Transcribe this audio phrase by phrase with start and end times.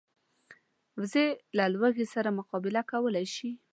[0.99, 1.25] وزې
[1.57, 3.49] له لوږې سره مقابله کولی شي